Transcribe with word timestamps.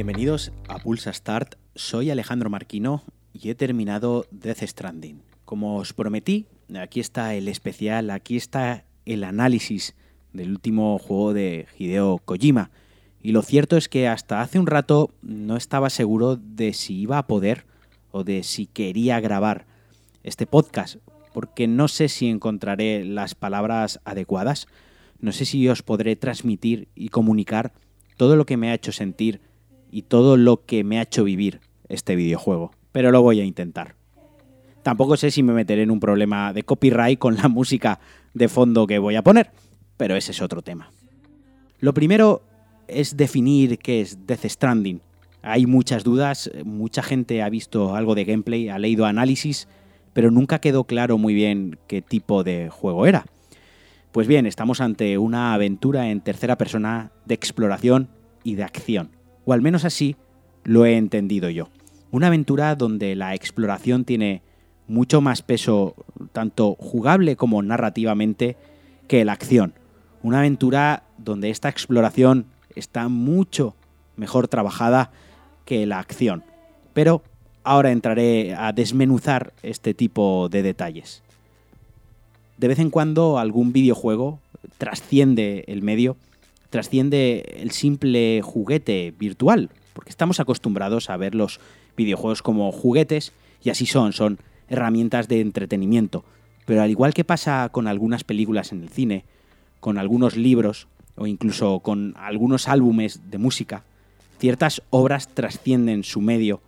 Bienvenidos 0.00 0.50
a 0.66 0.78
Pulsa 0.78 1.12
Start, 1.12 1.56
soy 1.74 2.08
Alejandro 2.08 2.48
Marquino 2.48 3.02
y 3.34 3.50
he 3.50 3.54
terminado 3.54 4.24
Death 4.30 4.62
Stranding. 4.62 5.20
Como 5.44 5.76
os 5.76 5.92
prometí, 5.92 6.46
aquí 6.74 7.00
está 7.00 7.34
el 7.34 7.48
especial, 7.48 8.08
aquí 8.08 8.38
está 8.38 8.86
el 9.04 9.24
análisis 9.24 9.94
del 10.32 10.52
último 10.52 10.98
juego 10.98 11.34
de 11.34 11.66
Hideo 11.78 12.16
Kojima. 12.24 12.70
Y 13.20 13.32
lo 13.32 13.42
cierto 13.42 13.76
es 13.76 13.90
que 13.90 14.08
hasta 14.08 14.40
hace 14.40 14.58
un 14.58 14.66
rato 14.66 15.10
no 15.20 15.58
estaba 15.58 15.90
seguro 15.90 16.36
de 16.36 16.72
si 16.72 16.98
iba 16.98 17.18
a 17.18 17.26
poder 17.26 17.66
o 18.10 18.24
de 18.24 18.42
si 18.42 18.64
quería 18.64 19.20
grabar 19.20 19.66
este 20.22 20.46
podcast, 20.46 20.96
porque 21.34 21.68
no 21.68 21.88
sé 21.88 22.08
si 22.08 22.26
encontraré 22.26 23.04
las 23.04 23.34
palabras 23.34 24.00
adecuadas, 24.06 24.66
no 25.18 25.32
sé 25.32 25.44
si 25.44 25.68
os 25.68 25.82
podré 25.82 26.16
transmitir 26.16 26.88
y 26.94 27.10
comunicar 27.10 27.74
todo 28.16 28.36
lo 28.36 28.46
que 28.46 28.56
me 28.56 28.70
ha 28.70 28.74
hecho 28.74 28.92
sentir 28.92 29.42
y 29.90 30.02
todo 30.02 30.36
lo 30.36 30.64
que 30.64 30.84
me 30.84 30.98
ha 30.98 31.02
hecho 31.02 31.24
vivir 31.24 31.60
este 31.88 32.16
videojuego, 32.16 32.72
pero 32.92 33.10
lo 33.10 33.22
voy 33.22 33.40
a 33.40 33.44
intentar. 33.44 33.96
Tampoco 34.82 35.16
sé 35.16 35.30
si 35.30 35.42
me 35.42 35.52
meteré 35.52 35.82
en 35.82 35.90
un 35.90 36.00
problema 36.00 36.52
de 36.52 36.62
copyright 36.62 37.18
con 37.18 37.36
la 37.36 37.48
música 37.48 38.00
de 38.32 38.48
fondo 38.48 38.86
que 38.86 38.98
voy 38.98 39.16
a 39.16 39.22
poner, 39.22 39.50
pero 39.96 40.16
ese 40.16 40.32
es 40.32 40.40
otro 40.40 40.62
tema. 40.62 40.90
Lo 41.80 41.92
primero 41.92 42.42
es 42.88 43.16
definir 43.16 43.78
qué 43.78 44.00
es 44.00 44.26
Death 44.26 44.46
Stranding. 44.46 45.00
Hay 45.42 45.66
muchas 45.66 46.04
dudas, 46.04 46.50
mucha 46.64 47.02
gente 47.02 47.42
ha 47.42 47.48
visto 47.48 47.94
algo 47.94 48.14
de 48.14 48.24
gameplay, 48.24 48.68
ha 48.68 48.78
leído 48.78 49.06
análisis, 49.06 49.68
pero 50.12 50.30
nunca 50.30 50.60
quedó 50.60 50.84
claro 50.84 51.18
muy 51.18 51.34
bien 51.34 51.78
qué 51.86 52.02
tipo 52.02 52.44
de 52.44 52.68
juego 52.68 53.06
era. 53.06 53.24
Pues 54.12 54.26
bien, 54.26 54.44
estamos 54.44 54.80
ante 54.80 55.18
una 55.18 55.54
aventura 55.54 56.10
en 56.10 56.20
tercera 56.20 56.58
persona 56.58 57.12
de 57.26 57.34
exploración 57.34 58.08
y 58.42 58.56
de 58.56 58.64
acción, 58.64 59.10
o 59.44 59.52
al 59.52 59.62
menos 59.62 59.84
así 59.84 60.16
lo 60.64 60.84
he 60.84 60.96
entendido 60.96 61.50
yo. 61.50 61.68
Una 62.10 62.28
aventura 62.28 62.74
donde 62.74 63.14
la 63.14 63.34
exploración 63.34 64.04
tiene 64.04 64.42
mucho 64.88 65.20
más 65.20 65.42
peso, 65.42 65.94
tanto 66.32 66.74
jugable 66.78 67.36
como 67.36 67.62
narrativamente, 67.62 68.56
que 69.06 69.24
la 69.24 69.32
acción. 69.32 69.74
Una 70.22 70.40
aventura 70.40 71.04
donde 71.18 71.50
esta 71.50 71.68
exploración 71.68 72.46
está 72.74 73.08
mucho 73.08 73.74
mejor 74.16 74.48
trabajada 74.48 75.10
que 75.64 75.86
la 75.86 75.98
acción. 75.98 76.44
Pero 76.92 77.22
ahora 77.62 77.92
entraré 77.92 78.54
a 78.54 78.72
desmenuzar 78.72 79.52
este 79.62 79.94
tipo 79.94 80.48
de 80.48 80.62
detalles. 80.62 81.22
De 82.58 82.68
vez 82.68 82.78
en 82.78 82.90
cuando 82.90 83.38
algún 83.38 83.72
videojuego 83.72 84.40
trasciende 84.78 85.64
el 85.68 85.82
medio, 85.82 86.16
trasciende 86.70 87.56
el 87.58 87.72
simple 87.72 88.40
juguete 88.42 89.12
virtual, 89.18 89.70
porque 89.92 90.10
estamos 90.10 90.40
acostumbrados 90.40 91.10
a 91.10 91.16
ver 91.16 91.34
los 91.34 91.60
videojuegos 91.96 92.42
como 92.42 92.72
juguetes 92.72 93.32
y 93.62 93.70
así 93.70 93.86
son, 93.86 94.12
son 94.12 94.38
herramientas 94.68 95.28
de 95.28 95.40
entretenimiento. 95.40 96.24
Pero 96.64 96.82
al 96.82 96.90
igual 96.90 97.12
que 97.12 97.24
pasa 97.24 97.68
con 97.70 97.88
algunas 97.88 98.24
películas 98.24 98.72
en 98.72 98.82
el 98.82 98.88
cine, 98.88 99.24
con 99.80 99.98
algunos 99.98 100.36
libros 100.36 100.86
o 101.16 101.26
incluso 101.26 101.80
con 101.80 102.14
algunos 102.16 102.68
álbumes 102.68 103.30
de 103.30 103.38
música, 103.38 103.84
ciertas 104.38 104.82
obras 104.90 105.28
trascienden 105.28 106.04
su 106.04 106.20
medio 106.20 106.62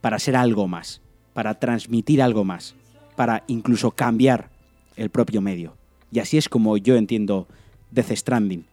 para 0.00 0.18
ser 0.18 0.36
algo 0.36 0.68
más, 0.68 1.02
para 1.34 1.54
transmitir 1.54 2.22
algo 2.22 2.44
más, 2.44 2.74
para 3.16 3.44
incluso 3.48 3.90
cambiar 3.90 4.48
el 4.96 5.10
propio 5.10 5.40
medio. 5.40 5.76
Y 6.12 6.20
así 6.20 6.38
es 6.38 6.48
como 6.48 6.76
yo 6.76 6.96
entiendo 6.96 7.46
Death 7.90 8.12
Stranding. 8.12 8.64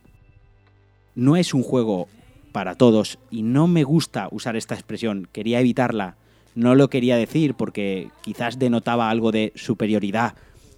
No 1.18 1.36
es 1.36 1.56
un 1.56 1.64
juego 1.64 2.08
para 2.52 2.76
todos 2.76 3.18
y 3.32 3.42
no 3.42 3.66
me 3.66 3.84
gusta 3.84 4.28
usar 4.30 4.56
esta 4.56 4.76
expresión, 4.76 5.28
quería 5.32 5.60
evitarla, 5.60 6.16
no 6.54 6.76
lo 6.76 6.92
quería 6.92 7.18
decir 7.18 7.56
porque 7.56 8.12
quizás 8.22 8.60
denotaba 8.60 9.10
algo 9.10 9.32
de 9.32 9.52
superioridad 9.56 10.36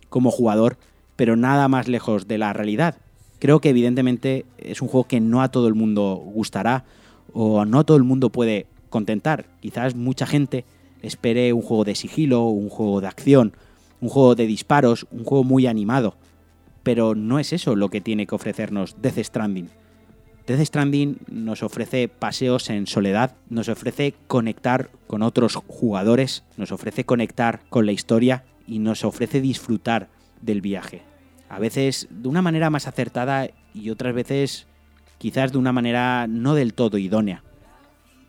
como 0.07 0.31
jugador, 0.31 0.77
pero 1.17 1.35
nada 1.35 1.67
más 1.67 1.89
lejos 1.89 2.29
de 2.29 2.37
la 2.37 2.53
realidad. 2.53 2.95
Creo 3.39 3.59
que 3.59 3.71
evidentemente 3.71 4.45
es 4.57 4.81
un 4.81 4.87
juego 4.87 5.09
que 5.09 5.19
no 5.19 5.41
a 5.41 5.51
todo 5.51 5.67
el 5.67 5.75
mundo 5.75 6.15
gustará 6.15 6.85
o 7.33 7.65
no 7.65 7.83
todo 7.83 7.97
el 7.97 8.03
mundo 8.03 8.29
puede 8.29 8.65
contentar. 8.89 9.45
Quizás 9.59 9.93
mucha 9.93 10.25
gente 10.25 10.63
espere 11.01 11.51
un 11.51 11.63
juego 11.63 11.83
de 11.83 11.95
sigilo, 11.95 12.45
un 12.45 12.69
juego 12.69 13.01
de 13.01 13.07
acción, 13.07 13.51
un 13.99 14.07
juego 14.07 14.35
de 14.35 14.47
disparos, 14.47 15.05
un 15.11 15.25
juego 15.25 15.43
muy 15.43 15.67
animado. 15.67 16.15
Pero 16.83 17.13
no 17.13 17.39
es 17.39 17.51
eso 17.51 17.75
lo 17.75 17.89
que 17.89 17.99
tiene 17.99 18.25
que 18.25 18.35
ofrecernos 18.35 18.95
Death 19.01 19.17
Stranding. 19.17 19.69
Death 20.49 20.65
Stranding 20.65 21.19
nos 21.27 21.63
ofrece 21.63 22.07
paseos 22.07 22.69
en 22.69 22.87
soledad, 22.87 23.35
nos 23.49 23.69
ofrece 23.69 24.15
conectar 24.27 24.89
con 25.07 25.21
otros 25.21 25.55
jugadores, 25.67 26.43
nos 26.57 26.71
ofrece 26.71 27.05
conectar 27.05 27.61
con 27.69 27.85
la 27.85 27.91
historia 27.91 28.43
y 28.67 28.79
nos 28.79 29.03
ofrece 29.03 29.41
disfrutar 29.41 30.09
del 30.41 30.61
viaje. 30.61 31.03
A 31.49 31.59
veces 31.59 32.07
de 32.09 32.27
una 32.27 32.41
manera 32.41 32.69
más 32.69 32.87
acertada 32.87 33.49
y 33.73 33.89
otras 33.89 34.13
veces 34.13 34.67
quizás 35.17 35.51
de 35.51 35.57
una 35.57 35.71
manera 35.71 36.27
no 36.27 36.55
del 36.55 36.73
todo 36.73 36.97
idónea 36.97 37.43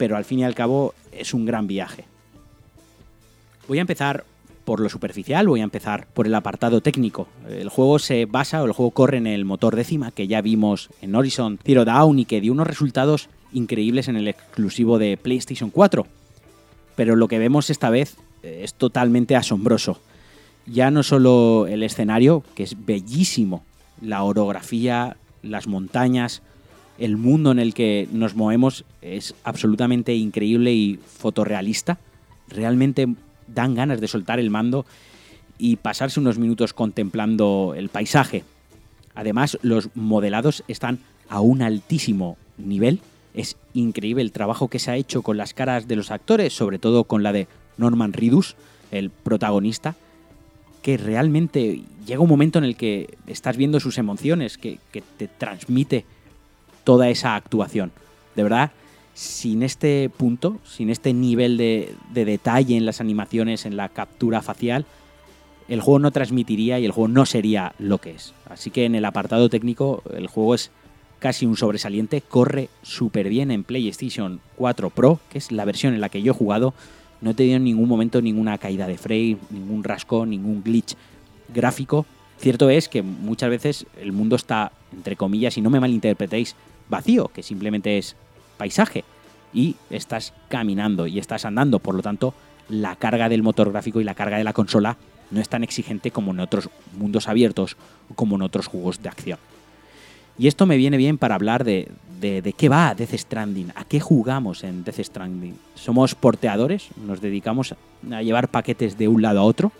pero 0.00 0.16
al 0.16 0.25
fin 0.25 0.38
y 0.38 0.44
al 0.44 0.54
cabo 0.54 0.94
es 1.12 1.34
un 1.34 1.44
gran 1.44 1.66
viaje. 1.66 2.06
Voy 3.69 3.76
a 3.76 3.82
empezar 3.82 4.25
por 4.70 4.78
lo 4.78 4.88
superficial, 4.88 5.48
voy 5.48 5.62
a 5.62 5.64
empezar 5.64 6.06
por 6.14 6.28
el 6.28 6.34
apartado 6.36 6.81
técnico. 6.81 7.26
El 7.48 7.69
juego 7.69 7.98
se 7.98 8.26
basa, 8.26 8.62
o 8.62 8.66
el 8.66 8.72
juego 8.72 8.92
corre 8.92 9.16
en 9.16 9.26
el 9.26 9.44
motor 9.44 9.75
décima 9.75 10.12
que 10.12 10.28
ya 10.28 10.41
vimos 10.42 10.91
en 11.03 11.12
Horizon 11.16 11.58
Zero 11.64 11.84
Dawn 11.84 12.20
y 12.20 12.25
que 12.25 12.41
dio 12.41 12.53
unos 12.53 12.69
resultados 12.69 13.28
increíbles 13.53 14.06
en 14.06 14.14
el 14.14 14.28
exclusivo 14.28 15.00
de 15.00 15.16
PlayStation 15.16 15.70
4. 15.70 16.06
Pero 16.94 17.16
lo 17.16 17.26
que 17.26 17.41
vemos 17.41 17.69
esta 17.69 17.91
vez 17.91 18.16
eh, 18.44 18.60
es 18.62 18.75
totalmente 18.75 19.34
asombroso. 19.34 19.98
Ya 20.66 20.92
no 20.92 21.02
solo 21.02 21.66
el 21.66 21.82
escenario, 21.82 22.44
que 22.54 22.62
es 22.62 22.76
bellísimo, 22.87 23.64
la 24.00 24.22
orografía, 24.22 25.16
las 25.42 25.66
montañas, 25.66 26.42
el 26.97 27.16
mundo 27.16 27.50
en 27.50 27.58
el 27.58 27.75
que 27.75 28.06
nos 28.12 28.37
movemos 28.37 28.84
es 29.02 29.34
absolutamente 29.42 30.14
increíble 30.14 30.72
y 30.72 31.00
fotorrealista. 31.04 31.98
Realmente 32.47 33.08
dan 33.55 33.75
ganas 33.75 34.00
de 34.00 34.09
soltar 34.09 34.41
el 34.41 34.50
mando 34.50 34.87
y 35.59 35.77
pasarse 35.77 36.21
unos 36.21 36.38
minutos 36.38 36.72
contemplando 36.72 37.75
el 37.77 37.88
paisaje. 37.88 38.44
Además, 39.15 39.59
los 39.62 39.91
modelados 39.94 40.65
están 40.69 40.99
a 41.28 41.41
un 41.41 41.62
altísimo 41.62 42.37
nivel. 42.56 43.00
Es 43.34 43.56
increíble 43.75 44.22
el 44.22 44.33
trabajo 44.33 44.69
que 44.69 44.78
se 44.78 44.91
ha 44.91 44.97
hecho 44.97 45.22
con 45.22 45.37
las 45.37 45.55
caras 45.55 45.87
de 45.87 45.97
los 45.97 46.11
actores, 46.11 46.53
sobre 46.53 46.78
todo 46.78 47.05
con 47.05 47.22
la 47.22 47.33
de 47.33 47.47
Norman 47.77 48.12
Ridus, 48.12 48.56
el 48.91 49.11
protagonista, 49.11 49.94
que 50.82 50.97
realmente 50.97 51.82
llega 52.06 52.21
un 52.21 52.28
momento 52.28 52.59
en 52.59 52.65
el 52.65 52.77
que 52.77 53.19
estás 53.27 53.56
viendo 53.56 53.81
sus 53.81 53.99
emociones, 53.99 54.56
que, 54.59 54.78
que 54.93 55.03
te 55.19 55.28
transmite 55.28 56.05
toda 56.84 57.09
esa 57.09 57.37
actuación. 57.37 57.93
De 58.34 58.43
verdad, 58.43 58.72
sin 59.15 59.62
este 59.62 60.10
punto, 60.15 60.59
sin 60.65 60.91
este 60.91 61.12
nivel 61.12 61.56
de, 61.56 61.94
detalle 62.12 62.76
en 62.76 62.87
las 62.87 63.00
animaciones, 63.00 63.66
en 63.66 63.76
la 63.76 63.88
captura 63.88 64.43
facial, 64.43 64.87
el 65.69 65.81
juego 65.81 65.99
no 65.99 66.11
transmitiría 66.11 66.81
y 66.81 66.85
el 66.85 66.93
juego 66.93 67.08
no 67.08 67.26
sería 67.26 67.75
lo 67.79 67.99
que 67.99 68.12
es. 68.12 68.35
Así 68.49 68.70
que 68.70 68.85
en 68.85 68.94
el 68.94 69.05
apartado 69.05 69.49
técnico, 69.49 70.02
el 70.14 70.26
juego 70.26 70.55
es 70.55 70.70
casi 71.20 71.46
un 71.46 71.56
sobresaliente, 71.56 72.23
corre 72.23 72.70
súper 72.82 73.29
bien 73.29 73.50
en 73.50 73.62
PlayStation 73.62 74.40
4 74.56 74.90
Pro, 74.90 75.20
que 75.31 75.38
es 75.38 75.52
la 75.52 75.64
versión 75.64 75.94
en 75.94 76.00
la 76.00 76.08
que 76.08 76.23
yo 76.23 76.32
he 76.32 76.35
jugado. 76.35 76.75
No 77.20 77.31
he 77.31 77.35
tenido 77.35 77.56
en 77.56 77.64
ningún 77.64 77.88
momento 77.88 78.23
ninguna 78.23 78.58
caída 78.58 78.87
de 78.88 78.99
frame, 78.99 79.37
ningún 79.50 79.85
rasco, 79.85 80.26
ningún 80.26 80.62
glitch 80.64 80.96
gráfico. 81.52 82.06
Cierto 82.38 82.70
es 82.70 82.88
que 82.88 83.02
muchas 83.02 83.50
veces 83.50 83.87
el 84.00 84.12
mundo 84.12 84.35
está, 84.35 84.73
entre 84.93 85.14
comillas, 85.14 85.58
y 85.58 85.61
no 85.61 85.69
me 85.69 85.79
malinterpretéis, 85.79 86.56
vacío, 86.88 87.29
que 87.29 87.43
simplemente 87.43 87.99
es 87.99 88.17
paisaje. 88.61 89.05
Y 89.55 89.77
estás 89.89 90.35
caminando 90.49 91.07
y 91.07 91.19
estás 91.19 91.47
andando, 91.47 91.79
por 91.79 91.95
lo 91.95 92.03
tanto, 92.03 92.35
la 92.69 92.95
carga 92.95 93.31
del 93.31 93.43
motor 93.43 93.73
gráfico 93.73 94.01
y 94.01 94.05
la 94.05 94.15
carga 94.15 94.37
de 94.37 94.45
la 94.45 94.53
consola 94.53 94.99
no 95.31 95.41
es 95.41 95.49
tan 95.49 95.65
exigente 95.65 96.11
como 96.11 96.33
en 96.33 96.41
otros 96.41 96.69
mundos 96.97 97.27
abiertos 97.27 97.77
o 98.11 98.15
como 98.15 98.37
en 98.37 98.43
otros 98.43 98.67
juegos 98.67 99.03
de 99.03 99.09
acción. 99.09 99.39
Y 100.39 100.47
esto 100.47 100.67
me 100.67 100.77
viene 100.77 100.99
bien 100.99 101.17
para 101.19 101.35
hablar 101.35 101.65
de, 101.65 101.89
de, 102.21 102.55
qué 102.57 102.69
va 102.69 102.95
Death 102.95 103.15
Stranding, 103.15 103.73
a 103.75 103.85
qué 103.85 103.99
jugamos 103.99 104.62
en 104.62 104.85
Death 104.85 105.01
Stranding. 105.01 105.57
¿Somos 105.75 106.15
porteadores? 106.15 106.89
¿Nos 107.07 107.21
dedicamos 107.21 107.75
a 108.12 108.23
llevar 108.23 108.49
paquetes 108.49 108.99
de 108.99 109.09
un 109.09 109.23
lado 109.23 109.41
a 109.41 109.45
otro? 109.45 109.73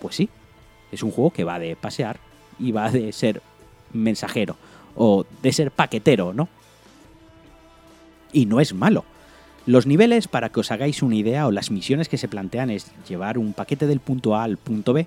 Pues 0.00 0.16
sí, 0.16 0.28
es 0.92 1.02
un 1.02 1.10
juego 1.10 1.30
que 1.30 1.44
va 1.44 1.58
de 1.58 1.76
pasear 1.76 2.18
y 2.58 2.72
va 2.72 2.90
de 2.90 3.12
ser 3.12 3.42
mensajero 3.92 4.56
o 4.96 5.24
de 5.42 5.52
ser 5.52 5.70
paquetero, 5.70 6.32
¿no? 6.32 6.48
Y 8.32 8.46
no 8.46 8.60
es 8.60 8.74
malo. 8.74 9.04
Los 9.64 9.86
niveles, 9.86 10.26
para 10.26 10.48
que 10.48 10.60
os 10.60 10.72
hagáis 10.72 11.02
una 11.02 11.14
idea, 11.14 11.46
o 11.46 11.52
las 11.52 11.70
misiones 11.70 12.08
que 12.08 12.18
se 12.18 12.28
plantean 12.28 12.70
es 12.70 12.90
llevar 13.08 13.38
un 13.38 13.52
paquete 13.52 13.86
del 13.86 14.00
punto 14.00 14.34
A 14.34 14.42
al 14.42 14.56
punto 14.56 14.92
B, 14.92 15.06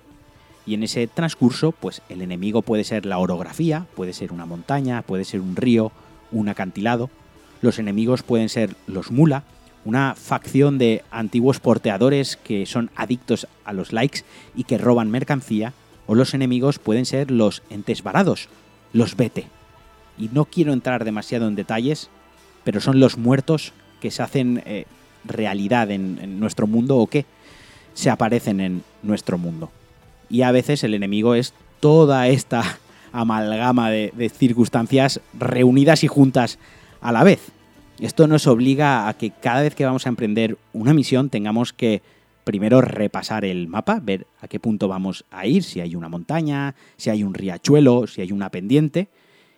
y 0.65 0.73
en 0.73 0.83
ese 0.83 1.07
transcurso, 1.07 1.71
pues 1.73 2.01
el 2.09 2.21
enemigo 2.21 2.61
puede 2.61 2.83
ser 2.83 3.05
la 3.05 3.19
orografía, 3.19 3.85
puede 3.95 4.13
ser 4.13 4.31
una 4.31 4.45
montaña, 4.45 5.01
puede 5.01 5.25
ser 5.25 5.41
un 5.41 5.55
río, 5.55 5.91
un 6.31 6.49
acantilado. 6.49 7.09
los 7.61 7.79
enemigos 7.79 8.21
pueden 8.21 8.49
ser 8.49 8.75
los 8.85 9.11
Mula, 9.11 9.43
una 9.85 10.15
facción 10.15 10.77
de 10.77 11.03
antiguos 11.11 11.59
porteadores 11.59 12.37
que 12.37 12.65
son 12.65 12.91
adictos 12.95 13.47
a 13.63 13.73
los 13.73 13.93
likes 13.93 14.21
y 14.55 14.63
que 14.63 14.77
roban 14.77 15.11
mercancía, 15.11 15.73
o 16.07 16.15
los 16.15 16.33
enemigos 16.33 16.79
pueden 16.79 17.05
ser 17.05 17.31
los 17.31 17.63
entes 17.69 18.03
varados, 18.03 18.49
los 18.93 19.15
Bete. 19.15 19.47
Y 20.17 20.29
no 20.31 20.45
quiero 20.45 20.73
entrar 20.73 21.05
demasiado 21.05 21.47
en 21.47 21.55
detalles, 21.55 22.09
pero 22.65 22.81
son 22.81 22.99
los 22.99 23.17
muertos 23.17 23.71
que 24.01 24.11
se 24.11 24.21
hacen 24.21 24.61
eh, 24.65 24.85
realidad 25.23 25.89
en, 25.91 26.39
nuestro 26.39 26.67
mundo 26.67 26.97
o 26.97 27.07
que 27.07 27.25
se 27.93 28.09
aparecen 28.09 28.59
en 28.59 28.83
nuestro 29.03 29.37
mundo. 29.37 29.71
Y 30.29 30.41
a 30.41 30.51
veces 30.51 30.83
el 30.83 30.93
enemigo 30.93 31.35
es 31.35 31.53
toda 31.79 32.27
esta 32.27 32.79
amalgama 33.13 33.89
de 33.89 34.31
circunstancias 34.35 35.21
reunidas 35.39 36.03
y 36.03 36.07
juntas 36.07 36.59
a 36.99 37.13
la 37.13 37.23
vez. 37.23 37.39
Esto 37.99 38.27
nos 38.27 38.45
obliga 38.47 39.07
a 39.07 39.13
que 39.13 39.29
cada 39.31 39.61
vez 39.61 39.73
que 39.73 39.85
vamos 39.85 40.05
a 40.05 40.09
emprender 40.09 40.57
una 40.73 40.93
misión 40.93 41.29
tengamos 41.29 41.71
que 41.71 42.01
primero 42.43 42.81
repasar 42.81 43.45
el 43.45 43.67
mapa, 43.67 43.99
ver 44.01 44.27
a 44.41 44.47
qué 44.47 44.59
punto 44.59 44.87
vamos 44.87 45.25
a 45.31 45.47
ir, 45.47 45.63
si 45.63 45.79
hay 45.79 45.95
una 45.95 46.09
montaña, 46.09 46.75
si 46.97 47.09
hay 47.09 47.23
un 47.23 47.33
riachuelo, 47.33 48.05
si 48.07 48.21
hay 48.21 48.31
una 48.31 48.49
pendiente, 48.49 49.07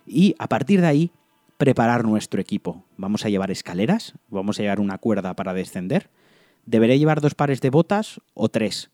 y 0.06 0.36
a 0.40 0.48
partir 0.48 0.82
de 0.82 0.88
ahí 0.88 1.12
preparar 1.58 2.06
nuestro 2.06 2.40
equipo. 2.40 2.86
¿Vamos 2.98 3.26
a 3.26 3.30
llevar 3.30 3.52
escaleras? 3.52 4.14
¿Vamos 4.30 4.60
a 4.60 4.64
llevar 4.64 4.80
una 4.80 4.98
cuerda 4.98 5.36
para 5.36 5.54
descender? 5.54 6.10
¿Deberé 6.66 7.00
llevar 7.00 7.22
dos 7.22 7.36
pares 7.36 7.62
de 7.62 7.70
botas 7.70 8.22
o 8.34 8.50
tres? 8.50 8.92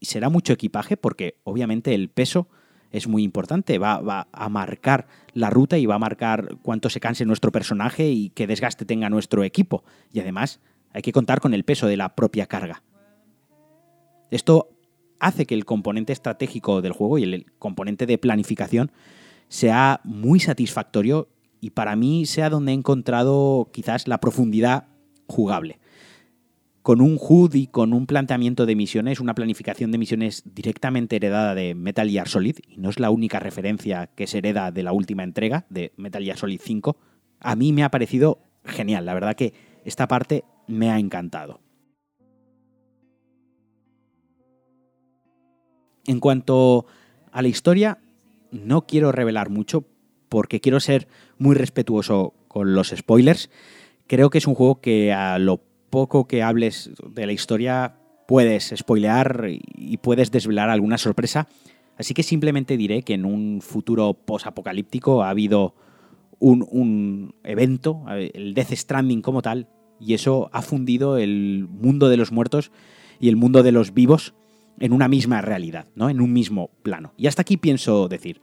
Y 0.00 0.06
será 0.06 0.28
mucho 0.28 0.52
equipaje 0.52 0.96
porque 0.96 1.36
obviamente 1.44 1.94
el 1.94 2.08
peso 2.08 2.48
es 2.92 3.08
muy 3.08 3.22
importante, 3.24 3.78
va, 3.78 4.28
a 4.32 4.48
marcar 4.48 5.06
la 5.34 5.50
ruta 5.50 5.76
y 5.76 5.86
va 5.86 5.96
a 5.96 5.98
marcar 5.98 6.56
cuánto 6.62 6.88
se 6.88 7.00
canse 7.00 7.26
nuestro 7.26 7.52
personaje 7.52 8.08
y 8.08 8.30
qué 8.30 8.46
desgaste 8.46 8.84
tenga 8.84 9.10
nuestro 9.10 9.44
equipo. 9.44 9.84
Y 10.12 10.20
además 10.20 10.60
hay 10.92 11.02
que 11.02 11.12
contar 11.12 11.40
con 11.40 11.52
el 11.52 11.64
peso 11.64 11.86
de 11.88 11.96
la 11.96 12.14
propia 12.14 12.46
carga. 12.46 12.82
Esto 14.30 14.70
hace 15.18 15.46
que 15.46 15.54
el 15.54 15.64
componente 15.64 16.12
estratégico 16.12 16.80
del 16.80 16.92
juego 16.92 17.18
y 17.18 17.24
el 17.24 17.46
componente 17.58 18.06
de 18.06 18.18
planificación 18.18 18.90
sea 19.48 20.00
muy 20.04 20.40
satisfactorio 20.40 21.28
y 21.60 21.70
para 21.70 21.96
mí 21.96 22.26
sea 22.26 22.50
donde 22.50 22.72
he 22.72 22.74
encontrado 22.74 23.70
quizás 23.72 24.08
la 24.08 24.18
profundidad 24.18 24.88
jugable 25.26 25.78
con 26.86 27.00
un 27.00 27.18
HUD 27.20 27.52
y 27.54 27.66
con 27.66 27.92
un 27.92 28.06
planteamiento 28.06 28.64
de 28.64 28.76
misiones, 28.76 29.18
una 29.18 29.34
planificación 29.34 29.90
de 29.90 29.98
misiones 29.98 30.44
directamente 30.44 31.16
heredada 31.16 31.56
de 31.56 31.74
Metal 31.74 32.08
Gear 32.08 32.28
Solid, 32.28 32.58
y 32.68 32.76
no 32.76 32.90
es 32.90 33.00
la 33.00 33.10
única 33.10 33.40
referencia 33.40 34.06
que 34.14 34.28
se 34.28 34.38
hereda 34.38 34.70
de 34.70 34.84
la 34.84 34.92
última 34.92 35.24
entrega, 35.24 35.66
de 35.68 35.92
Metal 35.96 36.22
Gear 36.22 36.38
Solid 36.38 36.60
5, 36.62 36.96
a 37.40 37.56
mí 37.56 37.72
me 37.72 37.82
ha 37.82 37.90
parecido 37.90 38.38
genial. 38.64 39.04
La 39.04 39.14
verdad 39.14 39.34
que 39.34 39.52
esta 39.84 40.06
parte 40.06 40.44
me 40.68 40.92
ha 40.92 41.00
encantado. 41.00 41.60
En 46.06 46.20
cuanto 46.20 46.86
a 47.32 47.42
la 47.42 47.48
historia, 47.48 47.98
no 48.52 48.86
quiero 48.86 49.10
revelar 49.10 49.50
mucho 49.50 49.88
porque 50.28 50.60
quiero 50.60 50.78
ser 50.78 51.08
muy 51.38 51.54
respetuoso 51.54 52.34
con 52.48 52.74
los 52.74 52.88
spoilers. 52.88 53.50
Creo 54.06 54.30
que 54.30 54.38
es 54.38 54.46
un 54.46 54.54
juego 54.54 54.80
que 54.80 55.12
a 55.12 55.38
lo 55.38 55.60
poco 55.90 56.26
que 56.26 56.42
hables 56.42 56.90
de 57.08 57.26
la 57.26 57.32
historia 57.32 57.96
puedes 58.26 58.72
spoilear 58.76 59.46
y 59.48 59.96
puedes 59.98 60.30
desvelar 60.30 60.70
alguna 60.70 60.98
sorpresa. 60.98 61.48
Así 61.96 62.12
que 62.14 62.22
simplemente 62.22 62.76
diré 62.76 63.02
que 63.02 63.14
en 63.14 63.24
un 63.24 63.60
futuro 63.62 64.14
post-apocalíptico 64.14 65.22
ha 65.22 65.30
habido 65.30 65.74
un, 66.38 67.34
evento, 67.44 68.04
el 68.08 68.54
Death 68.54 68.72
Stranding 68.72 69.22
como 69.22 69.42
tal, 69.42 69.68
y 69.98 70.14
eso 70.14 70.50
ha 70.52 70.60
fundido 70.60 71.16
el 71.16 71.66
mundo 71.70 72.08
de 72.08 72.18
los 72.18 72.32
muertos 72.32 72.70
y 73.18 73.28
el 73.28 73.36
mundo 73.36 73.62
de 73.62 73.72
los 73.72 73.94
vivos 73.94 74.34
en 74.78 74.92
una 74.92 75.08
misma 75.08 75.40
realidad, 75.40 75.86
¿no? 75.94 76.10
En 76.10 76.20
un 76.20 76.34
mismo 76.34 76.70
plano. 76.82 77.14
Y 77.16 77.28
hasta 77.28 77.42
aquí 77.42 77.56
pienso 77.56 78.08
decir. 78.08 78.42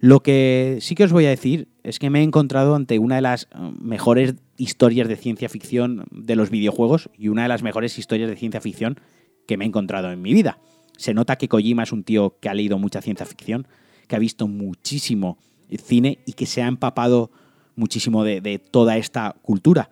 Lo 0.00 0.22
que 0.22 0.78
sí 0.80 0.94
que 0.94 1.04
os 1.04 1.12
voy 1.12 1.26
a 1.26 1.30
decir 1.30 1.68
es 1.84 1.98
que 1.98 2.10
me 2.10 2.20
he 2.20 2.22
encontrado 2.22 2.74
ante 2.74 2.98
una 2.98 3.16
de 3.16 3.20
las 3.20 3.44
eh, 3.44 3.46
mejores 3.80 4.34
historias 4.56 5.06
de 5.06 5.16
ciencia 5.16 5.48
ficción 5.48 6.06
de 6.10 6.34
los 6.34 6.50
videojuegos 6.50 7.10
y 7.16 7.28
una 7.28 7.42
de 7.42 7.48
las 7.48 7.62
mejores 7.62 7.98
historias 7.98 8.30
de 8.30 8.36
ciencia 8.36 8.60
ficción 8.60 8.98
que 9.46 9.56
me 9.56 9.64
he 9.64 9.68
encontrado 9.68 10.10
en 10.10 10.22
mi 10.22 10.32
vida. 10.32 10.58
Se 10.96 11.12
nota 11.12 11.36
que 11.36 11.48
Kojima 11.48 11.82
es 11.82 11.92
un 11.92 12.02
tío 12.02 12.38
que 12.40 12.48
ha 12.48 12.54
leído 12.54 12.78
mucha 12.78 13.02
ciencia 13.02 13.26
ficción, 13.26 13.68
que 14.08 14.16
ha 14.16 14.18
visto 14.18 14.48
muchísimo 14.48 15.38
cine 15.78 16.18
y 16.24 16.32
que 16.32 16.46
se 16.46 16.62
ha 16.62 16.66
empapado 16.66 17.30
muchísimo 17.76 18.24
de, 18.24 18.40
de 18.40 18.58
toda 18.58 18.96
esta 18.96 19.36
cultura. 19.42 19.90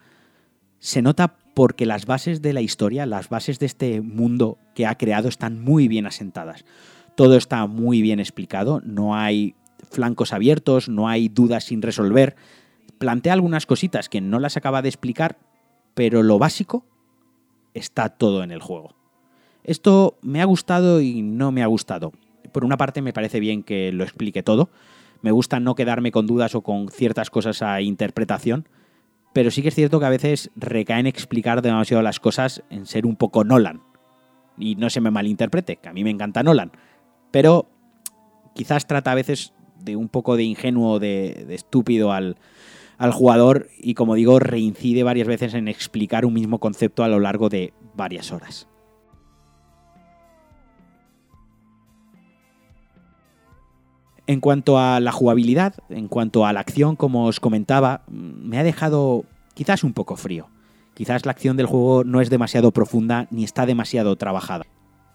Se 0.78 1.02
nota 1.02 1.36
porque 1.54 1.86
las 1.86 2.06
bases 2.06 2.40
de 2.40 2.52
la 2.52 2.60
historia, 2.60 3.04
las 3.04 3.28
bases 3.28 3.58
de 3.58 3.66
este 3.66 4.00
mundo 4.00 4.58
que 4.74 4.86
ha 4.86 4.96
creado 4.96 5.28
están 5.28 5.62
muy 5.62 5.88
bien 5.88 6.06
asentadas. 6.06 6.64
Todo 7.16 7.36
está 7.36 7.66
muy 7.66 8.00
bien 8.00 8.20
explicado, 8.20 8.80
no 8.84 9.14
hay 9.14 9.54
flancos 9.92 10.32
abiertos, 10.32 10.88
no 10.88 11.08
hay 11.08 11.28
dudas 11.28 11.64
sin 11.64 11.82
resolver. 11.82 12.34
Plantea 12.98 13.32
algunas 13.32 13.66
cositas 13.66 14.08
que 14.08 14.20
no 14.20 14.38
las 14.38 14.56
acaba 14.56 14.82
de 14.82 14.88
explicar, 14.88 15.38
pero 15.94 16.22
lo 16.22 16.38
básico 16.38 16.84
está 17.74 18.08
todo 18.08 18.42
en 18.42 18.50
el 18.50 18.60
juego. 18.60 18.94
Esto 19.64 20.18
me 20.22 20.40
ha 20.40 20.44
gustado 20.44 21.00
y 21.00 21.22
no 21.22 21.52
me 21.52 21.62
ha 21.62 21.66
gustado. 21.66 22.12
Por 22.52 22.64
una 22.64 22.76
parte 22.76 23.02
me 23.02 23.12
parece 23.12 23.40
bien 23.40 23.62
que 23.62 23.92
lo 23.92 24.02
explique 24.02 24.42
todo. 24.42 24.70
Me 25.20 25.30
gusta 25.30 25.60
no 25.60 25.74
quedarme 25.74 26.10
con 26.10 26.26
dudas 26.26 26.54
o 26.54 26.62
con 26.62 26.88
ciertas 26.88 27.30
cosas 27.30 27.62
a 27.62 27.80
interpretación. 27.80 28.68
Pero 29.32 29.50
sí 29.50 29.62
que 29.62 29.68
es 29.68 29.74
cierto 29.74 30.00
que 30.00 30.06
a 30.06 30.10
veces 30.10 30.50
recae 30.56 31.00
en 31.00 31.06
explicar 31.06 31.62
demasiado 31.62 32.02
las 32.02 32.20
cosas, 32.20 32.62
en 32.70 32.86
ser 32.86 33.06
un 33.06 33.16
poco 33.16 33.44
Nolan. 33.44 33.82
Y 34.58 34.74
no 34.74 34.90
se 34.90 35.00
me 35.00 35.10
malinterprete, 35.10 35.76
que 35.76 35.88
a 35.88 35.92
mí 35.92 36.04
me 36.04 36.10
encanta 36.10 36.42
Nolan. 36.42 36.72
Pero 37.31 37.69
quizás 38.55 38.86
trata 38.86 39.12
a 39.12 39.14
veces 39.14 39.55
de 39.84 39.96
un 39.96 40.08
poco 40.08 40.36
de 40.36 40.44
ingenuo, 40.44 40.98
de, 40.98 41.46
estúpido 41.51 42.12
al, 42.12 42.36
al 42.98 43.12
jugador 43.12 43.69
y 43.79 43.94
como 43.94 44.15
digo, 44.15 44.39
reincide 44.39 45.03
varias 45.03 45.27
veces 45.29 45.55
en 45.55 45.69
explicar 45.69 46.24
un 46.24 46.34
mismo 46.34 46.58
concepto 46.58 47.05
a 47.05 47.08
lo 47.08 47.20
largo 47.20 47.48
de 47.48 47.72
varias 47.94 48.32
horas. 48.32 48.69
En 54.27 54.41
cuanto 54.41 54.79
a 54.79 55.01
la 55.01 55.10
jugabilidad, 55.10 55.74
en 55.89 56.08
cuanto 56.08 56.46
a 56.46 56.53
la 56.53 56.60
acción, 56.60 56.94
como 56.94 57.27
os 57.27 57.41
comentaba, 57.41 58.03
me 58.08 58.58
ha 58.58 58.62
dejado 58.62 59.24
quizás 59.55 59.82
un 59.82 59.93
poco 59.93 60.17
frío. 60.17 60.48
Quizás 60.94 61.27
la 61.27 61.32
acción 61.32 61.56
del 61.56 61.67
juego 61.67 62.05
no 62.05 62.20
es 62.20 62.31
demasiado 62.31 62.70
profunda 62.70 63.27
ni 63.31 63.44
está 63.44 63.67
demasiado 63.67 64.15
trabajada. 64.17 64.65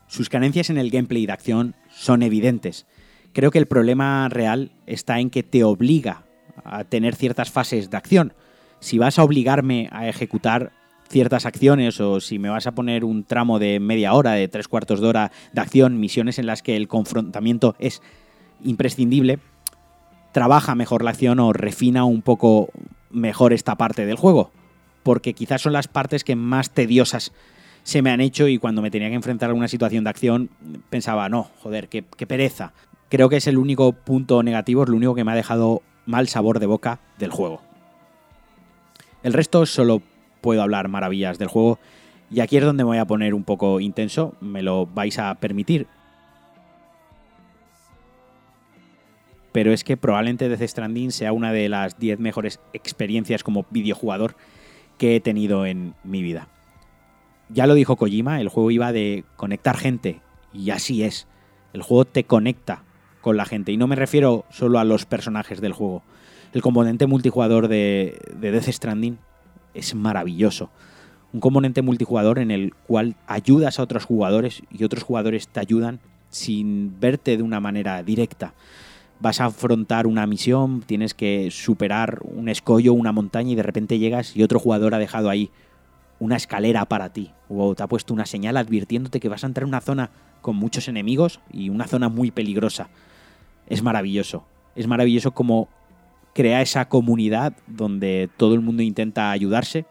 Sus 0.08 0.30
carencias 0.30 0.70
en 0.70 0.78
el 0.78 0.90
gameplay 0.90 1.26
de 1.26 1.34
acción 1.34 1.76
son 1.90 2.24
evidentes, 2.24 2.86
Creo 3.38 3.52
que 3.52 3.60
el 3.60 3.68
problema 3.68 4.30
real 4.30 4.72
está 4.88 5.20
en 5.20 5.30
que 5.30 5.44
te 5.44 5.64
obliga 5.64 6.24
a 6.64 6.86
tener 6.86 7.14
ciertas 7.14 7.52
fases 7.52 7.92
de 7.92 7.96
acción. 7.96 8.34
Si 8.80 8.98
vas 8.98 9.20
a 9.20 9.24
obligarme 9.24 9.90
a 9.92 10.08
ejecutar 10.08 10.72
ciertas 11.08 11.46
acciones 11.46 12.02
o 12.02 12.20
si 12.20 12.40
me 12.40 12.50
vas 12.50 12.66
a 12.66 12.72
poner 12.72 13.06
un 13.06 13.26
tramo 13.26 13.60
de 13.60 13.80
media 13.80 14.14
hora, 14.14 14.32
de 14.32 14.48
tres 14.48 14.68
cuartos 14.68 15.02
de 15.02 15.08
hora 15.08 15.32
de 15.54 15.62
acción, 15.62 16.00
misiones 16.00 16.40
en 16.40 16.48
las 16.48 16.64
que 16.64 16.76
el 16.76 16.88
confrontamiento 16.88 17.76
es 17.78 18.02
imprescindible, 18.64 19.38
trabaja 20.32 20.74
mejor 20.74 21.04
la 21.04 21.12
acción 21.12 21.40
o 21.40 21.54
refina 21.54 22.06
un 22.06 22.24
poco 22.24 22.70
mejor 23.12 23.54
esta 23.54 23.76
parte 23.76 24.08
del 24.08 24.16
juego. 24.16 24.50
Porque 25.04 25.34
quizás 25.34 25.62
son 25.62 25.74
las 25.74 25.88
partes 25.88 26.24
que 26.24 26.36
más 26.36 26.72
tediosas 26.72 27.34
se 27.84 28.02
me 28.02 28.10
han 28.10 28.20
hecho 28.20 28.48
y 28.48 28.58
cuando 28.58 28.82
me 28.82 28.90
tenía 28.90 29.10
que 29.10 29.16
enfrentar 29.16 29.52
a 29.52 29.54
una 29.54 29.68
situación 29.68 30.06
de 30.06 30.10
acción 30.10 30.50
pensaba, 30.90 31.30
no, 31.30 31.52
joder, 31.62 31.88
qué, 31.88 32.04
qué 32.18 32.26
pereza 32.26 32.74
creo 33.10 33.30
que 33.30 33.38
es 33.38 33.48
el 33.48 33.58
único 33.58 33.94
punto 33.94 34.44
negativo, 34.44 34.84
es 34.84 34.90
lo 34.90 34.96
único 34.96 35.16
que 35.16 35.24
me 35.24 35.32
ha 35.32 35.36
dejado 35.36 35.82
mal 36.06 36.28
sabor 36.28 36.60
de 36.60 36.66
boca 36.66 37.00
del 37.18 37.32
juego. 37.32 37.62
El 39.24 39.34
resto 39.34 39.66
solo 39.66 40.02
puedo 40.42 40.62
hablar 40.62 40.88
maravillas 40.88 41.38
del 41.38 41.48
juego 41.48 41.80
y 42.30 42.42
aquí 42.42 42.58
es 42.58 42.64
donde 42.64 42.84
me 42.84 42.90
voy 42.90 42.98
a 42.98 43.06
poner 43.06 43.34
un 43.34 43.44
poco 43.44 43.80
intenso, 43.80 44.36
me 44.42 44.62
lo 44.62 44.86
vais 44.86 45.18
a 45.20 45.36
permitir. 45.36 45.88
Pero 49.52 49.74
es 49.74 49.84
que 49.84 49.98
probablemente 49.98 50.50
Death 50.50 50.70
Stranding 50.70 51.12
sea 51.12 51.34
una 51.34 51.52
de 51.52 51.68
las 51.68 51.98
10 51.98 52.20
mejores 52.20 52.60
experiencias 52.74 53.44
como 53.44 53.66
videojugador 53.72 54.36
que 54.98 55.16
he 55.16 55.20
tenido 55.20 55.66
en 55.66 55.96
mi 56.04 56.22
vida. 56.22 56.48
Ya 57.50 57.66
lo 57.66 57.74
dijo 57.74 57.96
Kojima, 57.96 58.42
el 58.42 58.50
juego 58.50 58.72
iba 58.72 58.92
de 58.92 59.24
conectar 59.36 59.78
gente 59.78 60.20
y 60.54 60.70
así 60.72 61.04
es. 61.04 61.28
El 61.74 61.82
juego 61.82 62.06
te 62.06 62.26
conecta 62.26 62.84
con 63.28 63.36
la 63.36 63.44
gente. 63.44 63.74
Y 63.74 63.78
no 63.78 63.88
me 63.88 63.98
refiero 63.98 64.46
solo 64.50 64.80
a 64.80 64.86
los 64.86 65.06
personajes 65.06 65.60
del 65.60 65.74
juego. 65.74 66.02
El 66.54 66.62
componente 66.62 67.08
multijugador 67.08 67.68
de, 67.68 68.18
Death 68.40 68.70
Stranding 68.70 69.18
es 69.74 69.96
maravilloso. 69.96 70.70
Un 71.34 71.42
componente 71.42 71.82
multijugador 71.82 72.40
en 72.40 72.52
el 72.52 72.74
cual 72.74 73.18
ayudas 73.28 73.80
a 73.80 73.84
otros 73.84 74.06
jugadores 74.06 74.64
y 74.72 74.86
otros 74.86 75.04
jugadores 75.04 75.50
te 75.50 75.60
ayudan 75.60 76.00
sin 76.30 77.02
verte 77.02 77.36
de 77.36 77.44
una 77.44 77.60
manera 77.60 78.02
directa. 78.02 78.54
vas 79.20 79.42
a 79.42 79.48
afrontar 79.48 80.08
una 80.08 80.26
misión, 80.26 80.82
tienes 80.84 81.14
que 81.14 81.52
superar 81.52 82.20
un 82.24 82.48
escollo, 82.48 82.94
una 82.94 83.12
montaña 83.12 83.52
y 83.52 83.56
de 83.56 83.64
repente 83.64 84.00
llegas 84.00 84.38
y 84.38 84.44
otro 84.44 84.58
jugador 84.58 84.96
ha 84.96 85.00
dejado 85.00 85.30
ahí 85.30 85.52
una 86.20 86.38
escalera 86.38 86.86
para 86.86 87.12
ti 87.12 87.34
o 87.50 87.76
te 87.76 87.84
ha 87.84 87.88
puesto 87.88 88.14
una 88.14 88.26
señal 88.26 88.56
advirtiéndote 88.56 89.20
que 89.20 89.28
vas 89.28 89.44
a 89.44 89.48
entrar 89.48 89.64
en 89.64 89.70
una 89.70 89.82
zona 89.82 90.12
con 90.42 90.56
muchos 90.56 90.88
enemigos 90.88 91.42
y 91.52 91.68
una 91.68 91.88
zona 91.88 92.08
muy 92.08 92.32
peligrosa. 92.32 92.90
Es 93.68 93.84
maravilloso. 93.84 94.46
Es 94.76 94.88
maravilloso 94.88 95.32
como 95.32 95.70
crea 96.34 96.62
esa 96.62 96.88
comunidad 96.88 97.54
donde 97.68 98.30
todo 98.38 98.54
el 98.54 98.62
mundo 98.62 98.84
intenta 98.84 99.32
ayudarse, 99.32 99.86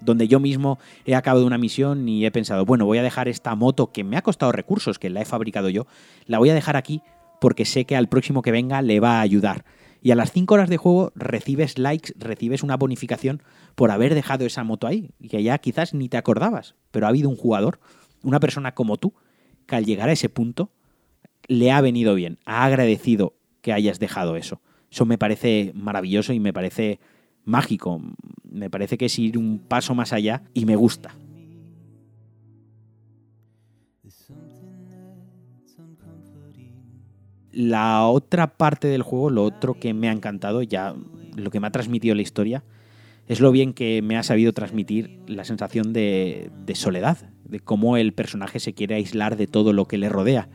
donde 0.00 0.28
yo 0.28 0.40
mismo 0.40 0.78
he 1.04 1.14
acabado 1.14 1.46
una 1.46 1.58
misión 1.58 2.08
y 2.08 2.24
he 2.24 2.30
pensado, 2.30 2.64
bueno, 2.64 2.86
voy 2.86 2.98
a 2.98 3.02
dejar 3.02 3.28
esta 3.28 3.54
moto 3.54 3.92
que 3.92 4.02
me 4.02 4.16
ha 4.16 4.22
costado 4.22 4.50
recursos, 4.50 4.98
que 4.98 5.10
la 5.10 5.20
he 5.20 5.26
fabricado 5.26 5.68
yo, 5.68 5.86
la 6.26 6.38
voy 6.38 6.48
a 6.50 6.54
dejar 6.54 6.76
aquí 6.76 7.02
porque 7.40 7.64
sé 7.64 7.84
que 7.84 7.96
al 7.96 8.08
próximo 8.08 8.42
que 8.42 8.50
venga 8.50 8.82
le 8.82 9.00
va 9.00 9.18
a 9.18 9.20
ayudar. 9.20 9.64
Y 10.02 10.12
a 10.12 10.14
las 10.14 10.32
5 10.32 10.54
horas 10.54 10.70
de 10.70 10.78
juego 10.78 11.12
recibes 11.14 11.78
likes, 11.78 12.14
recibes 12.16 12.62
una 12.62 12.78
bonificación 12.78 13.42
por 13.74 13.90
haber 13.90 14.14
dejado 14.14 14.46
esa 14.46 14.64
moto 14.64 14.86
ahí, 14.86 15.10
que 15.28 15.42
ya 15.42 15.58
quizás 15.58 15.92
ni 15.92 16.08
te 16.08 16.16
acordabas, 16.16 16.74
pero 16.90 17.06
ha 17.06 17.10
habido 17.10 17.28
un 17.28 17.36
jugador, 17.36 17.78
una 18.22 18.40
persona 18.40 18.72
como 18.74 18.96
tú, 18.96 19.12
que 19.66 19.76
al 19.76 19.84
llegar 19.84 20.08
a 20.08 20.12
ese 20.12 20.30
punto 20.30 20.70
le 21.50 21.72
ha 21.72 21.80
venido 21.80 22.14
bien, 22.14 22.38
ha 22.44 22.64
agradecido 22.64 23.34
que 23.60 23.72
hayas 23.72 23.98
dejado 23.98 24.36
eso. 24.36 24.60
Eso 24.88 25.04
me 25.04 25.18
parece 25.18 25.72
maravilloso 25.74 26.32
y 26.32 26.38
me 26.38 26.52
parece 26.52 27.00
mágico. 27.44 28.00
Me 28.48 28.70
parece 28.70 28.96
que 28.96 29.06
es 29.06 29.18
ir 29.18 29.36
un 29.36 29.58
paso 29.58 29.96
más 29.96 30.12
allá 30.12 30.44
y 30.54 30.64
me 30.64 30.76
gusta. 30.76 31.12
La 37.50 38.06
otra 38.06 38.56
parte 38.56 38.86
del 38.86 39.02
juego, 39.02 39.30
lo 39.30 39.42
otro 39.42 39.74
que 39.74 39.92
me 39.92 40.08
ha 40.08 40.12
encantado, 40.12 40.62
ya 40.62 40.94
lo 41.34 41.50
que 41.50 41.58
me 41.58 41.66
ha 41.66 41.72
transmitido 41.72 42.14
la 42.14 42.22
historia, 42.22 42.62
es 43.26 43.40
lo 43.40 43.50
bien 43.50 43.72
que 43.72 44.02
me 44.02 44.16
ha 44.16 44.22
sabido 44.22 44.52
transmitir 44.52 45.18
la 45.26 45.42
sensación 45.42 45.92
de, 45.92 46.48
de 46.64 46.74
soledad, 46.76 47.18
de 47.44 47.58
cómo 47.58 47.96
el 47.96 48.12
personaje 48.12 48.60
se 48.60 48.72
quiere 48.72 48.94
aislar 48.94 49.36
de 49.36 49.48
todo 49.48 49.72
lo 49.72 49.86
que 49.86 49.98
le 49.98 50.08
rodea. 50.08 50.48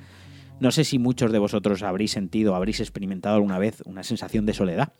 No 0.59 0.71
sé 0.71 0.85
si 0.85 0.99
muchos 0.99 1.31
de 1.31 1.39
vosotros 1.39 1.83
habréis 1.83 2.11
sentido, 2.11 2.55
habréis 2.55 2.79
experimentado 2.79 3.35
alguna 3.35 3.59
vez 3.59 3.83
una 3.85 4.03
sensación 4.03 4.45
de 4.45 4.53
soledad, 4.53 4.93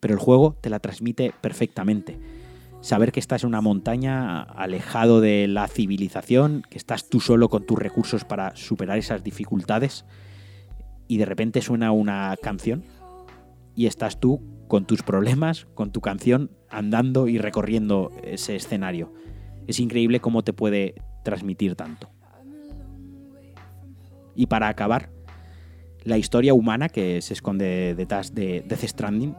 pero 0.00 0.12
el 0.12 0.20
juego 0.20 0.58
te 0.60 0.68
la 0.68 0.80
transmite 0.80 1.32
perfectamente. 1.40 2.18
Saber 2.82 3.12
que 3.12 3.20
estás 3.20 3.44
en 3.44 3.48
una 3.48 3.60
montaña 3.60 4.42
alejado 4.42 5.20
de 5.20 5.46
la 5.48 5.68
civilización, 5.68 6.62
que 6.68 6.76
estás 6.76 7.08
tú 7.08 7.20
solo 7.20 7.48
con 7.48 7.64
tus 7.64 7.78
recursos 7.78 8.24
para 8.24 8.54
superar 8.56 8.98
esas 8.98 9.24
dificultades 9.24 10.04
y 11.08 11.16
de 11.18 11.24
repente 11.24 11.62
suena 11.62 11.92
una 11.92 12.36
canción 12.42 12.84
y 13.74 13.86
estás 13.86 14.20
tú 14.20 14.42
con 14.68 14.86
tus 14.86 15.02
problemas, 15.02 15.66
con 15.74 15.92
tu 15.92 16.00
canción, 16.00 16.50
andando 16.68 17.28
y 17.28 17.38
recorriendo 17.38 18.10
ese 18.24 18.56
escenario. 18.56 19.12
Es 19.66 19.78
increíble 19.80 20.20
cómo 20.20 20.42
te 20.42 20.52
puede 20.52 20.96
transmitir 21.22 21.76
tanto. 21.76 22.10
Y 24.34 24.46
para 24.46 24.68
acabar, 24.68 25.10
la 26.04 26.18
historia 26.18 26.54
humana 26.54 26.88
que 26.88 27.20
se 27.22 27.34
esconde 27.34 27.94
detrás 27.94 28.34
de 28.34 28.64
Death 28.66 28.84
Stranding, 28.84 29.34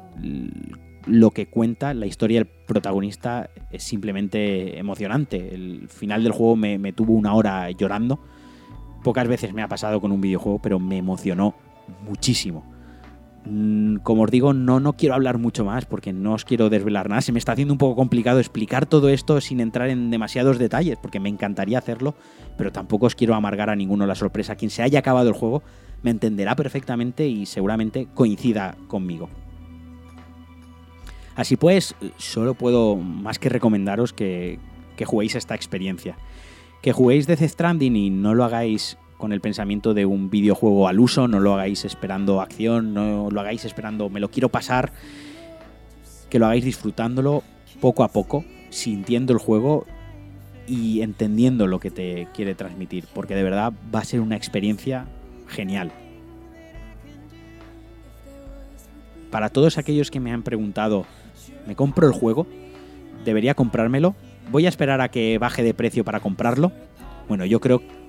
lo 1.05 1.31
que 1.31 1.47
cuenta, 1.47 1.93
la 1.93 2.05
historia 2.05 2.39
del 2.39 2.47
protagonista 2.47 3.49
es 3.71 3.83
simplemente 3.83 4.77
emocionante. 4.79 5.53
El 5.53 5.89
final 5.89 6.23
del 6.23 6.31
juego 6.31 6.55
me, 6.55 6.77
me, 6.77 6.93
tuvo 6.93 7.13
una 7.13 7.33
hora 7.33 7.69
llorando. 7.71 8.19
Pocas 9.03 9.27
veces 9.27 9.53
me 9.53 9.61
ha 9.61 9.67
pasado 9.67 9.99
con 9.99 10.11
un 10.11 10.21
videojuego, 10.21 10.59
pero 10.61 10.79
me 10.79 10.97
emocionó 10.97 11.55
muchísimo. 12.07 12.72
Mm, 13.45 13.97
como 13.97 14.23
os 14.23 14.31
digo, 14.31 14.53
no, 14.53 14.79
no 14.79 14.93
quiero 14.93 15.15
hablar 15.15 15.37
mucho 15.37 15.65
más 15.65 15.85
porque 15.85 16.13
no 16.13 16.33
os 16.33 16.45
quiero 16.45 16.69
desvelar 16.69 17.09
nada. 17.09 17.21
Se 17.21 17.31
me 17.31 17.39
está 17.39 17.51
haciendo 17.51 17.73
un 17.73 17.77
poco 17.77 17.95
complicado 17.95 18.39
explicar 18.39 18.85
todo 18.85 19.09
esto 19.09 19.41
sin 19.41 19.59
entrar 19.59 19.89
en 19.89 20.11
demasiados 20.11 20.57
detalles 20.57 20.97
porque 21.01 21.19
me 21.19 21.29
encantaría 21.29 21.77
hacerlo, 21.77 22.15
pero 22.57 22.71
tampoco 22.71 23.07
os 23.07 23.15
quiero 23.15 23.35
amargar 23.35 23.69
a 23.69 23.75
ninguno 23.75 24.05
la 24.05 24.15
sorpresa. 24.15 24.55
Quien 24.55 24.71
se 24.71 24.81
haya 24.81 24.99
acabado 24.99 25.27
el 25.27 25.35
juego 25.35 25.61
me 26.03 26.11
entenderá 26.11 26.55
perfectamente 26.55 27.27
y 27.27 27.45
seguramente 27.45 28.07
coincida 28.13 28.75
conmigo. 28.87 29.29
Así 31.35 31.57
pues, 31.57 31.95
solo 32.17 32.53
puedo 32.53 32.95
más 32.95 33.39
que 33.39 33.49
recomendaros 33.49 34.13
que, 34.13 34.59
que 34.95 35.05
juguéis 35.05 35.35
esta 35.35 35.55
experiencia. 35.55 36.15
Que 36.81 36.93
juguéis 36.93 37.27
Death 37.27 37.41
Stranding 37.41 37.95
y 37.95 38.09
no 38.09 38.35
lo 38.35 38.43
hagáis 38.43 38.97
con 39.23 39.31
el 39.31 39.39
pensamiento 39.39 39.93
de 39.93 40.05
un 40.05 40.29
videojuego 40.29 40.89
al 40.89 40.99
uso, 40.99 41.29
no 41.29 41.39
lo 41.39 41.53
hagáis 41.53 41.85
esperando 41.85 42.41
acción, 42.41 42.93
no 42.93 43.29
lo 43.31 43.39
hagáis 43.39 43.63
esperando 43.63 44.09
me 44.09 44.19
lo 44.19 44.29
quiero 44.29 44.49
pasar, 44.49 44.91
que 46.29 46.39
lo 46.39 46.45
hagáis 46.45 46.65
disfrutándolo 46.65 47.41
poco 47.79 48.03
a 48.03 48.09
poco, 48.09 48.43
sintiendo 48.69 49.31
el 49.31 49.39
juego 49.39 49.85
y 50.67 51.03
entendiendo 51.03 51.67
lo 51.67 51.79
que 51.79 51.89
te 51.89 52.27
quiere 52.33 52.53
transmitir, 52.53 53.05
porque 53.13 53.33
de 53.33 53.43
verdad 53.43 53.71
va 53.95 53.99
a 53.99 54.03
ser 54.03 54.19
una 54.19 54.35
experiencia 54.35 55.05
genial. 55.47 55.93
Para 59.31 59.47
todos 59.47 59.77
aquellos 59.77 60.11
que 60.11 60.19
me 60.19 60.33
han 60.33 60.43
preguntado, 60.43 61.05
¿me 61.65 61.77
compro 61.77 62.07
el 62.07 62.13
juego? 62.13 62.45
¿Debería 63.23 63.53
comprármelo? 63.53 64.15
¿Voy 64.51 64.65
a 64.65 64.69
esperar 64.69 64.99
a 64.99 65.07
que 65.07 65.37
baje 65.37 65.63
de 65.63 65.73
precio 65.73 66.03
para 66.03 66.19
comprarlo? 66.19 66.73
Bueno, 67.29 67.45
yo 67.45 67.61
creo 67.61 67.79
que 67.79 68.02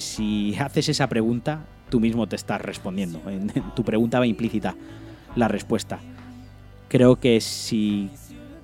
si 0.00 0.54
haces 0.56 0.88
esa 0.88 1.08
pregunta, 1.08 1.64
tú 1.88 2.00
mismo 2.00 2.26
te 2.26 2.36
estás 2.36 2.60
respondiendo. 2.60 3.20
En, 3.28 3.52
tu 3.74 3.84
pregunta 3.84 4.18
va 4.18 4.26
implícita 4.26 4.74
la 5.34 5.48
respuesta. 5.48 5.98
Creo 6.88 7.16
que 7.16 7.40
si 7.40 8.10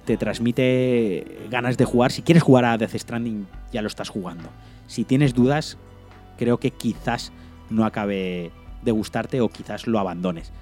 te 0.04 0.16
transmite 0.16 1.46
ganas 1.50 1.76
de 1.76 1.84
jugar, 1.84 2.12
si 2.12 2.22
quieres 2.22 2.42
jugar 2.42 2.64
a 2.64 2.78
Death 2.78 2.96
Stranding, 2.96 3.46
ya 3.72 3.82
lo 3.82 3.88
estás 3.88 4.08
jugando. 4.08 4.48
Si 4.86 5.04
tienes 5.04 5.34
dudas, 5.34 5.78
creo 6.38 6.58
que 6.58 6.70
quizás 6.70 7.32
no 7.70 7.84
acabe 7.84 8.50
de 8.82 8.92
gustarte 8.92 9.40
o 9.40 9.48
quizás 9.48 9.86
lo 9.86 9.98
abandones. 9.98 10.52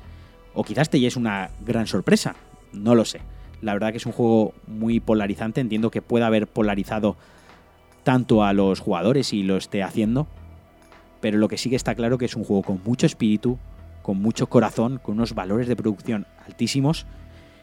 O 0.55 0.65
quizás 0.65 0.91
te 0.91 0.99
lleves 0.99 1.17
una 1.17 1.51
gran 1.65 1.87
sorpresa, 1.87 2.37
no 2.73 2.95
lo 2.95 3.05
sé. 3.05 3.21
La 3.63 3.73
verdad 3.73 3.91
que 3.91 3.99
es 3.99 4.07
un 4.07 4.13
juego 4.13 4.55
muy 4.67 5.01
polarizante, 5.01 5.61
entiendo 5.61 5.91
que 5.91 6.03
pueda 6.03 6.27
haber 6.27 6.47
polarizado 6.47 7.17
tanto 8.03 8.43
a 8.45 8.53
los 8.53 8.81
jugadores 8.81 9.33
y 9.33 9.43
lo 9.43 9.57
esté 9.57 9.83
haciendo, 9.83 10.27
pero 11.21 11.39
lo 11.39 11.49
que 11.49 11.59
sí 11.59 11.71
que 11.71 11.77
está 11.77 11.95
claro 11.95 12.19
que 12.19 12.25
es 12.25 12.37
un 12.37 12.45
juego 12.45 12.63
con 12.63 12.81
mucho 12.85 13.07
espíritu, 13.07 13.59
con 14.03 14.21
mucho 14.21 14.49
corazón, 14.49 14.99
con 15.03 15.17
unos 15.17 15.35
valores 15.35 15.69
de 15.69 15.77
producción 15.77 16.27
altísimos 16.47 17.07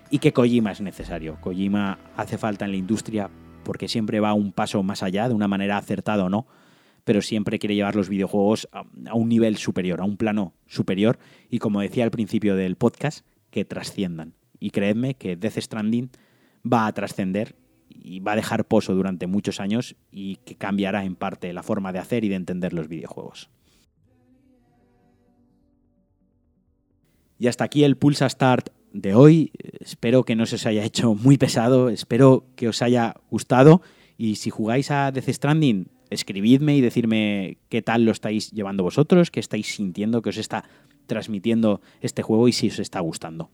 y 0.10 0.20
que 0.20 0.34
Kojima 0.34 0.72
es 0.72 0.82
necesario. 0.82 1.38
Kojima 1.42 2.00
hace 2.16 2.38
falta 2.38 2.66
en 2.66 2.72
la 2.72 2.78
industria 2.78 3.30
porque 3.64 3.88
siempre 3.88 4.20
va 4.20 4.34
un 4.34 4.54
paso 4.54 4.82
más 4.84 5.04
allá, 5.04 5.28
de 5.28 5.34
una 5.34 5.48
manera 5.48 5.78
acertada 5.78 6.24
o 6.24 6.30
no, 6.30 6.48
pero 7.04 7.22
siempre 7.22 7.60
quiere 7.60 7.76
llevar 7.76 7.96
los 7.96 8.10
videojuegos 8.10 8.70
a, 8.72 8.86
a 9.10 9.16
un 9.16 9.30
nivel 9.30 9.58
superior, 9.58 10.00
a 10.00 10.06
un 10.06 10.18
plano 10.18 10.54
superior 10.68 11.20
y 11.50 11.60
como 11.60 11.82
decía 11.82 12.04
al 12.04 12.12
principio 12.12 12.56
del 12.56 12.76
podcast, 12.76 13.26
que 13.50 13.66
trasciendan. 13.66 14.34
Y 14.60 14.72
creedme 14.72 15.16
que 15.16 15.36
Death 15.36 15.58
Stranding 15.60 16.10
va 16.72 16.88
a 16.88 16.94
trascender 16.94 17.56
y 17.90 18.20
va 18.20 18.34
a 18.34 18.36
dejar 18.36 18.66
pozo 18.66 18.94
durante 18.94 19.28
muchos 19.28 19.60
años 19.60 19.96
y 20.12 20.38
que 20.38 20.56
cambiará 20.56 21.06
en 21.06 21.16
parte 21.16 21.54
la 21.54 21.64
forma 21.64 21.92
de 21.92 22.00
hacer 22.00 22.24
y 22.24 22.30
de 22.30 22.36
entender 22.36 22.74
los 22.74 22.88
videojuegos. 22.88 23.50
Y 27.40 27.48
hasta 27.48 27.64
aquí 27.64 27.84
el 27.84 27.98
Pulsa 27.98 28.28
Start 28.30 28.70
de 28.94 29.14
hoy. 29.14 29.52
Espero 29.80 30.24
que 30.24 30.36
no 30.36 30.46
se 30.46 30.56
os 30.56 30.66
haya 30.66 30.84
hecho 30.84 31.16
muy 31.16 31.38
pesado, 31.38 31.90
espero 31.90 32.46
que 32.56 32.68
os 32.68 32.82
haya 32.82 33.16
gustado 33.30 33.82
y 34.18 34.36
si 34.36 34.50
jugáis 34.50 34.90
a 34.90 35.12
Death 35.12 35.30
Stranding, 35.30 35.90
escribidme 36.10 36.76
y 36.76 36.82
decirme 36.82 37.58
qué 37.70 37.82
tal 37.82 38.06
lo 38.06 38.12
estáis 38.12 38.52
llevando 38.52 38.84
vosotros, 38.84 39.30
qué 39.30 39.40
estáis 39.40 39.68
sintiendo, 39.68 40.22
qué 40.22 40.30
os 40.30 40.38
está 40.38 40.64
transmitiendo 41.06 41.82
este 42.02 42.24
juego 42.24 42.48
y 42.48 42.54
si 42.54 42.70
os 42.70 42.80
está 42.80 43.00
gustando. 43.00 43.50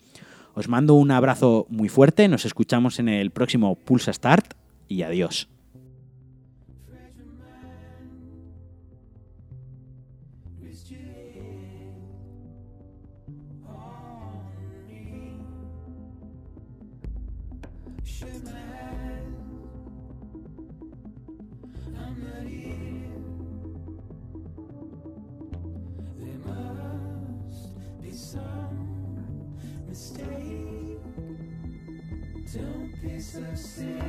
Os 0.55 0.67
mando 0.67 0.93
un 0.93 1.09
abrazo 1.11 1.65
muy 1.69 1.89
fuerte, 1.89 2.27
nos 2.27 2.45
escuchamos 2.45 2.99
en 2.99 3.09
el 3.09 3.31
próximo 3.31 3.75
Pulsa 3.75 4.13
Start 4.13 4.53
y 4.87 5.01
adiós. 5.01 5.49
Don't 32.53 33.01
be 33.01 33.19
so 33.19 33.41
serious. 33.55 34.03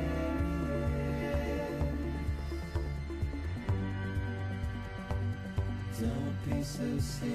Don't 5.99 6.37
be 6.45 6.63
so 6.63 6.99
serious. 6.99 7.25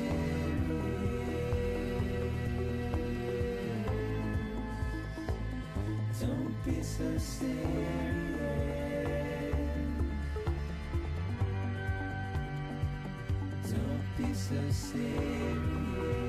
Don't 6.21 6.65
be 6.65 6.81
so 6.81 7.19
serious. 7.19 7.51
Don't 13.69 14.17
be 14.17 14.33
so 14.33 14.71
serious. 14.71 16.20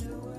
you 0.00 0.31